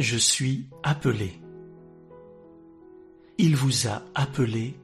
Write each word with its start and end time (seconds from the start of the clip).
Je 0.00 0.16
suis 0.16 0.66
appelé. 0.82 1.38
Il 3.36 3.54
vous 3.54 3.86
a 3.86 4.00
appelé 4.14 4.74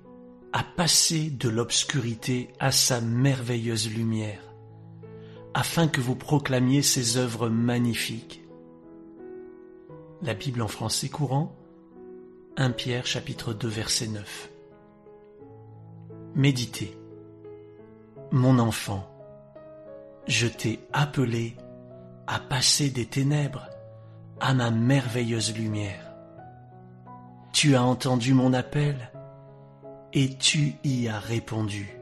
à 0.52 0.62
passer 0.62 1.30
de 1.30 1.48
l'obscurité 1.48 2.50
à 2.60 2.70
sa 2.70 3.00
merveilleuse 3.00 3.90
lumière, 3.90 4.42
afin 5.54 5.88
que 5.88 6.02
vous 6.02 6.16
proclamiez 6.16 6.82
ses 6.82 7.16
œuvres 7.16 7.48
magnifiques. 7.48 8.44
La 10.20 10.34
Bible 10.34 10.60
en 10.60 10.68
français 10.68 11.08
courant, 11.08 11.56
1 12.58 12.72
Pierre 12.72 13.06
chapitre 13.06 13.54
2 13.54 13.68
verset 13.68 14.08
9. 14.08 14.50
Méditez. 16.34 16.94
Mon 18.32 18.58
enfant, 18.58 19.08
je 20.26 20.46
t'ai 20.46 20.78
appelé 20.92 21.56
à 22.26 22.38
passer 22.38 22.90
des 22.90 23.06
ténèbres 23.06 23.70
à 24.40 24.54
ma 24.54 24.70
merveilleuse 24.70 25.56
lumière. 25.56 26.12
Tu 27.52 27.74
as 27.74 27.82
entendu 27.82 28.34
mon 28.34 28.52
appel 28.52 29.10
et 30.12 30.36
tu 30.36 30.74
y 30.84 31.08
as 31.08 31.18
répondu. 31.18 31.96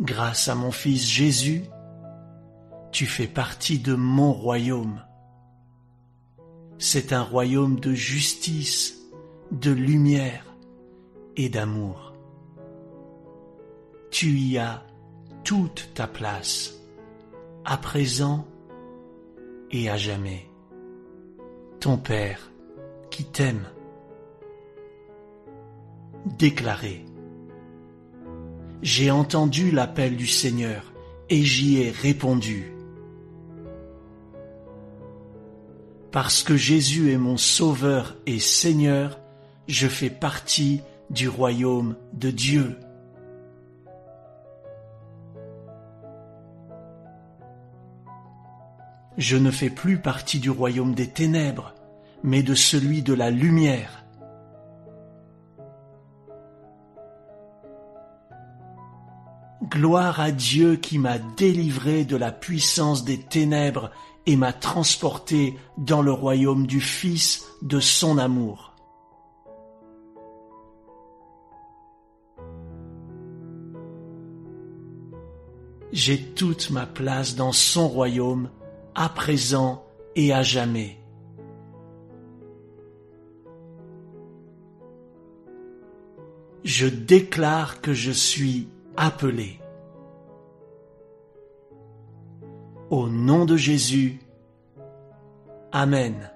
Grâce 0.00 0.48
à 0.48 0.54
mon 0.54 0.70
Fils 0.70 1.06
Jésus, 1.06 1.64
tu 2.90 3.06
fais 3.06 3.26
partie 3.26 3.78
de 3.78 3.94
mon 3.94 4.32
royaume. 4.32 5.02
C'est 6.78 7.12
un 7.12 7.22
royaume 7.22 7.78
de 7.78 7.92
justice, 7.92 8.98
de 9.52 9.70
lumière 9.70 10.44
et 11.36 11.50
d'amour. 11.50 12.14
Tu 14.10 14.30
y 14.38 14.58
as 14.58 14.82
toute 15.44 15.90
ta 15.94 16.06
place, 16.06 16.74
à 17.64 17.76
présent 17.76 18.46
et 19.70 19.88
à 19.88 19.96
jamais. 19.96 20.46
Ton 21.80 21.96
Père 21.96 22.50
qui 23.10 23.24
t'aime 23.24 23.66
déclaré. 26.38 27.04
J'ai 28.82 29.10
entendu 29.10 29.70
l'appel 29.70 30.16
du 30.16 30.26
Seigneur 30.26 30.92
et 31.28 31.42
j'y 31.42 31.80
ai 31.80 31.90
répondu. 31.90 32.72
Parce 36.12 36.42
que 36.42 36.56
Jésus 36.56 37.12
est 37.12 37.18
mon 37.18 37.36
Sauveur 37.36 38.16
et 38.26 38.40
Seigneur, 38.40 39.20
je 39.68 39.86
fais 39.86 40.10
partie 40.10 40.80
du 41.10 41.28
royaume 41.28 41.96
de 42.12 42.30
Dieu. 42.30 42.76
Je 49.20 49.36
ne 49.36 49.50
fais 49.50 49.68
plus 49.68 49.98
partie 49.98 50.38
du 50.38 50.48
royaume 50.48 50.94
des 50.94 51.06
ténèbres, 51.06 51.74
mais 52.22 52.42
de 52.42 52.54
celui 52.54 53.02
de 53.02 53.12
la 53.12 53.30
lumière. 53.30 54.02
Gloire 59.62 60.20
à 60.20 60.30
Dieu 60.30 60.76
qui 60.76 60.96
m'a 60.96 61.18
délivré 61.18 62.06
de 62.06 62.16
la 62.16 62.32
puissance 62.32 63.04
des 63.04 63.20
ténèbres 63.20 63.90
et 64.24 64.36
m'a 64.36 64.54
transporté 64.54 65.54
dans 65.76 66.00
le 66.00 66.12
royaume 66.12 66.66
du 66.66 66.80
Fils 66.80 67.44
de 67.60 67.78
son 67.78 68.16
amour. 68.16 68.72
J'ai 75.92 76.18
toute 76.18 76.70
ma 76.70 76.86
place 76.86 77.36
dans 77.36 77.52
son 77.52 77.86
royaume, 77.86 78.48
à 78.94 79.08
présent 79.08 79.84
et 80.16 80.32
à 80.32 80.42
jamais. 80.42 80.96
Je 86.64 86.86
déclare 86.86 87.80
que 87.80 87.92
je 87.92 88.10
suis 88.10 88.68
appelé. 88.96 89.58
Au 92.90 93.08
nom 93.08 93.44
de 93.44 93.56
Jésus. 93.56 94.20
Amen. 95.72 96.30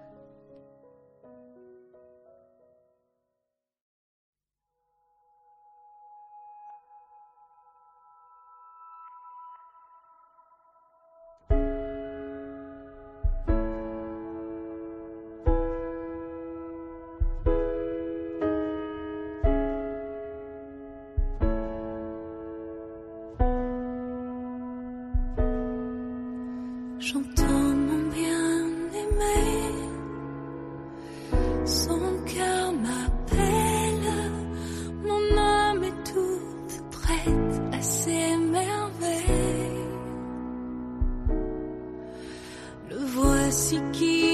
Le 42.91 42.99
voici 42.99 43.81
qui 43.93 44.34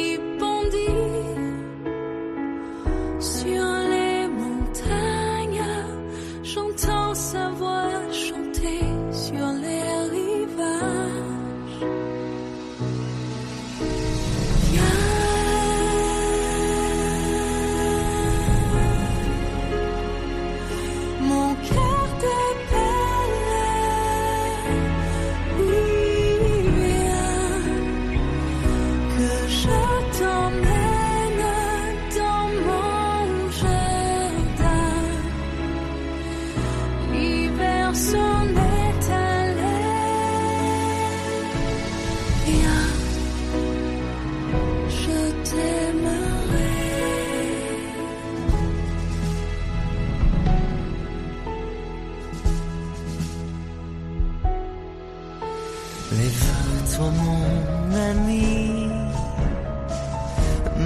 Lève-toi 56.90 57.10
mon 57.10 57.94
ami, 58.10 58.88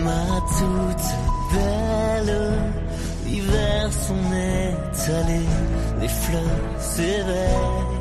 ma 0.04 0.26
toute 0.58 1.08
belle. 1.52 2.36
L'hiver 3.26 3.90
s'en 3.90 4.32
est 4.34 5.12
allé, 5.12 5.40
les 6.00 6.08
fleurs 6.08 6.80
s'éveillent. 6.80 8.00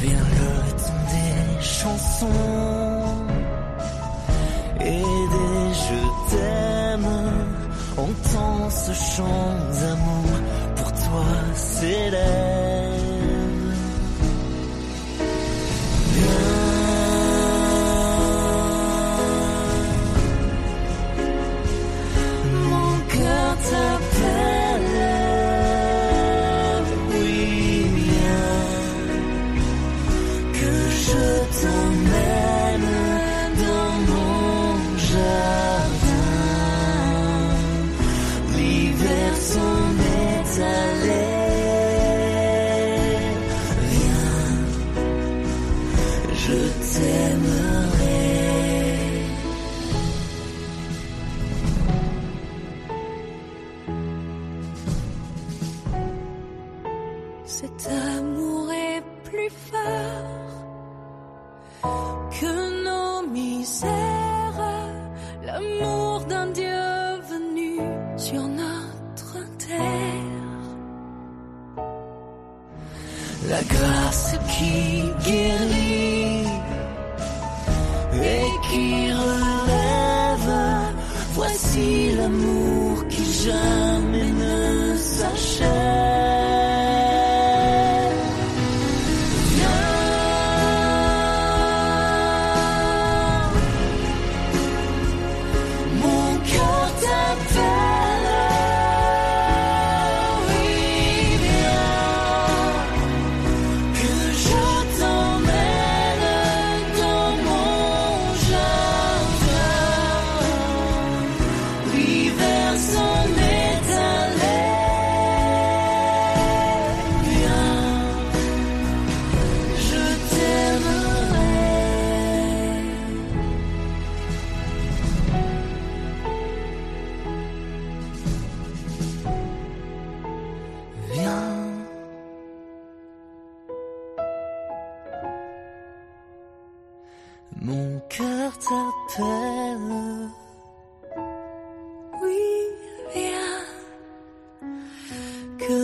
Viens 0.00 0.26
le 0.40 0.54
temps 0.82 1.04
des 1.14 1.62
chansons 1.62 2.28
et 4.80 5.02
des 5.34 5.74
je 5.86 6.00
t'aime. 6.30 7.10
Entends 7.96 8.70
ce 8.70 8.92
chant 8.92 9.54
d'amour 9.80 10.30
pour 10.76 10.92
toi 10.92 11.24
célèbre. 11.54 12.63
L'amour 65.54 66.20
d'un 66.28 66.46
Dieu 66.48 66.82
venu 67.30 67.80
sur 68.16 68.42
notre 68.42 69.34
terre. 69.58 70.64
La 73.48 73.62
grâce 73.62 74.36
qui 74.52 75.02
guérit 75.26 76.46
et 78.14 78.48
qui 78.66 79.12
relève, 79.12 80.54
voici 81.32 82.14
l'amour 82.16 83.06
qui 83.08 83.24
jamais 83.44 84.30
ne 84.32 84.96
s'achève. 84.96 85.93